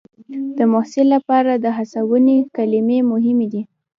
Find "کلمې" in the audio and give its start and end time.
2.55-2.99